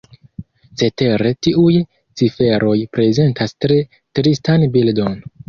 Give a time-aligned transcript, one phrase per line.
[0.81, 1.73] Certe tiuj
[2.21, 3.79] ciferoj prezentas tre
[4.21, 5.17] tristan bildon.